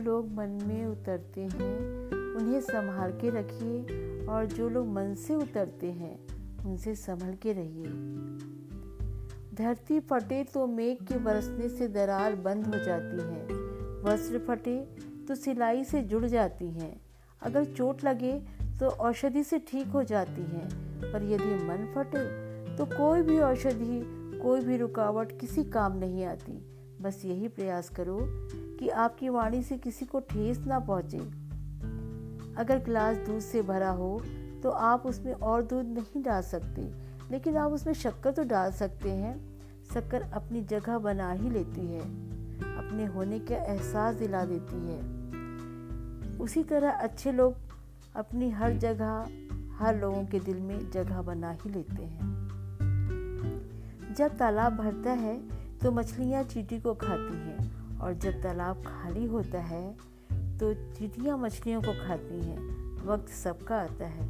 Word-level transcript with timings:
लोग 0.00 0.32
मन 0.32 0.48
में 0.48 0.86
उतरते 0.86 1.40
हैं, 1.40 1.78
उन्हें 2.36 2.60
संभाल 2.60 3.10
के 3.12 3.30
रखिए 3.30 4.26
और 4.26 4.46
जो 4.46 4.68
लोग 4.68 4.88
मन 4.88 5.14
से 5.14 5.34
उतरते 5.34 5.86
हैं, 5.86 6.18
उनसे 6.64 6.94
संभल 6.94 7.34
के 7.34 7.52
रहिए। 7.52 7.86
धरती 9.54 10.00
फटे 10.00 10.44
तो 10.44 10.66
मेघ 10.66 10.96
के 11.04 11.18
बरसने 11.18 11.68
से 11.68 11.88
दरार 11.88 12.34
बंद 12.34 12.66
हो 12.66 12.84
जाती 12.84 13.22
है। 13.22 13.44
वस्त्र 14.02 14.38
फटे 14.38 14.76
तो 15.28 15.34
सिलाई 15.34 15.84
से 15.84 16.02
जुड़ 16.02 16.26
जाती 16.26 16.70
हैं। 16.70 17.00
अगर 17.42 17.64
चोट 17.64 18.04
लगे 18.04 18.32
तो 18.80 18.86
औषधि 18.86 19.44
से 19.44 19.58
ठीक 19.58 19.86
हो 19.86 20.02
जाती 20.02 20.42
हैं। 20.42 20.68
पर 21.12 21.22
यदि 21.22 21.54
मन 21.64 21.92
फटे 21.94 22.50
तो 22.76 22.84
कोई 22.84 23.22
भी 23.22 23.38
औषधि, 23.38 24.00
कोई 24.38 24.60
भी 24.60 24.76
रुकावट 24.76 25.40
किसी 25.40 25.64
काम 25.64 25.98
नहीं 25.98 26.24
आती। 26.24 26.66
बस 27.00 27.22
यही 27.24 27.48
प्रयास 27.48 27.88
करो 27.88 28.18
कि 28.80 28.88
आपकी 28.88 29.28
वाणी 29.28 29.62
से 29.62 29.76
किसी 29.78 30.04
को 30.04 30.20
ठेस 30.20 30.58
ना 30.58 30.78
पहुँचे। 30.80 31.18
अगर 32.56 32.78
गिलास 32.78 33.16
दूध 33.16 33.40
से 33.40 33.62
भरा 33.62 33.90
हो 33.90 34.20
तो 34.62 34.70
आप 34.70 35.06
उसमें 35.06 35.32
और 35.32 35.62
दूध 35.62 35.86
नहीं 35.88 36.22
डाल 36.22 36.42
सकते, 36.42 36.82
लेकिन 37.30 37.56
आप 37.56 37.72
उसमें 37.72 37.92
शक्कर 37.94 38.32
तो 38.32 38.44
डाल 38.44 38.72
सकते 38.72 39.10
हैं। 39.10 39.34
शक्कर 39.94 40.22
अपनी 40.32 40.60
जगह 40.62 40.98
बना 40.98 41.30
ही 41.32 41.50
लेती 41.50 41.86
है, 41.86 42.00
अपने 42.78 43.06
होने 43.06 43.38
का 43.40 43.56
एहसास 43.56 44.14
दिला 44.14 44.44
देती 44.44 44.76
है। 44.86 44.98
उसी 46.38 46.62
तरह 46.64 46.90
अच्छे 46.90 47.32
लोग 47.32 47.56
अपनी 48.16 48.50
हर 48.50 48.76
जगह, 48.78 49.26
हर 49.78 50.00
लोगों 50.00 50.24
के 50.24 50.40
दिल 50.40 50.60
में 50.60 50.90
जगह 50.90 51.22
बना 51.22 51.50
ही 51.54 51.70
लेते 51.70 52.02
हैं। 52.02 52.28
जब 54.14 54.36
तालाब 54.38 54.76
भरता 54.76 55.12
है 55.12 55.36
तो 55.78 55.90
मछलियाँ 55.92 56.42
चीटी 56.44 56.80
को 56.80 56.94
खाती 56.94 57.36
हैं। 57.38 57.79
और 58.00 58.14
जब 58.14 58.42
तालाब 58.42 58.76
खाली 58.76 59.24
होता 59.24 59.60
है 59.60 59.96
तो 60.58 60.74
चीटियाँ 60.74 61.38
मछलियों 61.38 61.82
को 61.82 62.06
खाती 62.06 62.40
हैं। 62.46 62.80
वक्त 63.06 63.28
सबका 63.28 63.76
आता 63.76 64.06
है। 64.06 64.28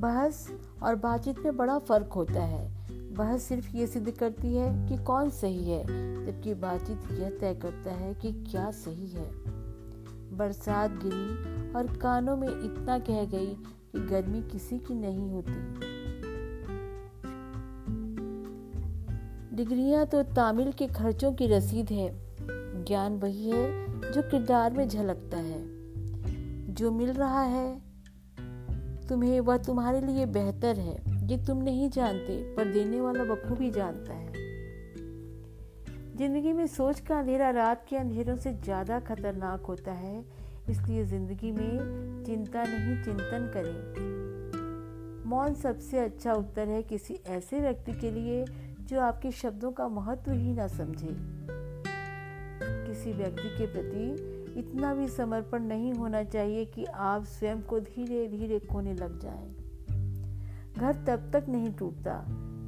बहस 0.00 0.52
और 0.82 0.94
बातचीत 0.94 1.38
में 1.38 1.56
बड़ा 1.56 1.78
फ़र्क 1.78 2.12
होता 2.12 2.42
है। 2.42 2.76
बहस 3.14 3.42
सिर्फ़ 3.42 3.76
ये 3.76 3.86
सिद्ध 3.86 4.10
करती 4.10 4.54
है 4.54 4.88
कि 4.88 5.04
कौन 5.04 5.30
सही 5.30 5.70
है, 5.70 5.84
जबकि 6.26 6.54
बातचीत 6.54 7.00
यह 7.12 7.30
तय 7.40 7.54
करता 7.54 7.90
है 7.90 8.14
कि 8.14 8.32
क्या 8.32 8.70
सही 8.70 9.06
है। 9.06 9.30
बरसात 10.36 10.90
गिरी 10.90 11.72
और 11.72 11.96
कानों 11.96 12.36
में 12.36 12.48
इतना 12.48 12.98
कह 12.98 13.24
गई 13.24 13.46
कि 13.46 14.00
गर्मी 14.00 14.42
किसी 14.42 14.78
की 14.78 14.94
नहीं 14.94 15.30
होती। 15.30 15.74
डिग्रियाँ 19.56 20.06
तो 20.06 20.22
तामिल 20.22 20.72
के 20.72 20.86
खर्चों 20.86 21.32
की 21.32 21.46
रसीद 21.46 21.90
है 21.90 22.25
ज्ञान 22.86 23.16
वही 23.16 23.50
है 23.50 24.12
जो 24.12 24.22
किरदार 24.22 24.72
में 24.72 24.88
झलकता 24.88 25.36
है। 25.36 25.64
जो 26.74 26.90
मिल 26.90 27.10
रहा 27.10 27.42
है, 27.42 27.82
तुम्हें 29.08 29.40
वह 29.40 29.56
तुम्हारे 29.56 30.00
लिए 30.00 30.26
बेहतर 30.26 30.78
है। 30.78 30.96
ये 31.28 31.36
तुम 31.46 31.62
नहीं 31.62 31.90
जानते, 31.90 32.54
पर 32.54 32.72
देने 32.72 33.00
वाला 33.00 33.24
बखूबी 33.24 33.70
जानता 33.70 34.12
है। 34.12 34.32
ज़िंदगी 36.16 36.52
में 36.52 36.66
सोच 36.66 37.00
का 37.00 37.18
अंधेरा 37.18 37.50
रात 37.50 37.86
के 37.88 37.96
अंधेरों 37.96 38.36
से 38.36 38.52
ज़्यादा 38.52 39.00
खतरनाक 39.00 39.66
होता 39.66 39.92
है। 39.92 40.24
इसलिए 40.70 41.04
ज़िंदगी 41.04 41.52
में 41.52 42.24
चिंता 42.26 42.62
नहीं, 42.62 43.02
चिंतन 43.04 43.50
करें। 43.54 44.14
मौन 45.28 45.54
सबसे 45.54 45.98
अच्छा 45.98 46.32
उत्तर 46.32 46.68
है 46.68 46.82
किसी 46.82 47.18
ऐसे 47.26 47.60
व्यक्ति 47.60 47.92
के 47.92 48.10
लिए 48.10 48.44
जो 48.80 49.00
आपके 49.00 49.30
शब्दों 49.30 49.72
का 49.72 49.88
महत्व 49.88 50.32
ही 50.32 50.52
ना 50.52 50.66
समझे। 50.68 51.45
किसी 53.06 53.18
व्यक्ति 53.18 53.48
के 53.48 53.66
प्रति 53.66 54.58
इतना 54.60 54.92
भी 54.94 55.06
समर्पण 55.08 55.62
नहीं 55.62 55.92
होना 55.92 56.22
चाहिए 56.24 56.64
कि 56.64 56.84
आप 56.84 57.24
स्वयं 57.24 57.60
को 57.62 57.78
धीरे 57.80 58.26
धीरे 58.28 58.58
खोने 58.60 58.94
लग 58.94 59.18
जाएँ। 59.20 59.54
घर 60.74 60.94
तब 61.06 61.30
तक 61.32 61.48
नहीं 61.48 61.72
टूटता 61.72 62.24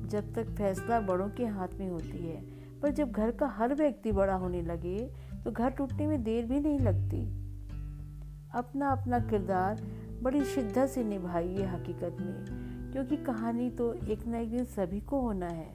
जब 0.08 0.32
तक 0.34 0.54
फैसला 0.58 1.00
बड़ों 1.00 1.28
के 1.28 1.46
हाथ 1.46 1.74
में 1.78 1.88
होती 1.90 2.18
है। 2.18 2.40
पर 2.80 2.90
जब 2.90 3.10
घर 3.10 3.30
का 3.30 3.46
हर 3.48 3.74
व्यक्ति 3.74 4.12
बड़ा 4.12 4.34
होने 4.34 4.62
लगे 4.62 4.98
तो 5.44 5.50
घर 5.50 5.70
टूटने 5.70 6.06
में 6.06 6.22
देर 6.22 6.44
भी 6.44 6.60
नहीं 6.60 6.78
लगती। 6.78 7.26
अपना 8.54 8.90
अपना 8.90 9.18
किरदार 9.20 9.82
बड़ी 10.22 10.44
शिद्दत 10.44 10.88
से 10.88 11.04
निभाइए 11.04 11.66
हकीकत 11.66 12.16
में, 12.20 12.90
क्योंकि 12.92 13.16
कहानी 13.16 13.70
तो 13.70 13.92
एक 13.94 14.26
न 14.28 14.34
एक 14.34 14.50
दिन 14.50 14.64
सभी 14.66 15.00
को 15.00 15.20
होना 15.20 15.48
है। 15.48 15.70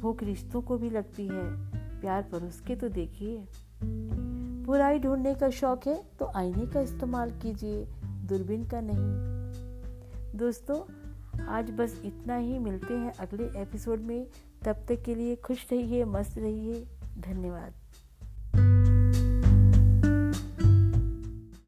भूख 0.00 0.22
रिश्तों 0.22 0.62
को 0.62 0.78
भी 0.78 0.90
लगती 0.90 1.26
है। 1.26 1.71
प्यार 2.02 2.22
परोस 2.22 2.60
के 2.60 2.76
तो 2.76 2.88
देखिए। 2.88 3.44
बुराई 4.66 4.98
ढूँढने 4.98 5.34
का 5.34 5.50
शौक 5.50 5.86
है 5.86 6.02
तो 6.18 6.30
आईने 6.36 6.66
का 6.66 6.80
इस्तेमाल 6.80 7.30
कीजिए, 7.30 7.86
दूरबीन 8.04 8.64
का 8.64 8.80
नहीं। 8.84 10.38
दोस्तों, 10.38 10.80
आज 11.46 11.70
बस 11.70 12.02
इतना 12.04 12.36
ही, 12.36 12.58
मिलते 12.58 12.94
हैं 12.94 13.12
अगले 13.14 13.44
एपिसोड 13.62 14.00
में। 14.00 14.26
तब 14.64 14.76
तक 14.88 15.02
के 15.02 15.14
लिए 15.14 15.36
खुश 15.36 15.66
रहिए, 15.72 16.04
मस्त 16.04 16.38
रहिए। 16.38 16.86
धन्यवाद। 17.18 17.72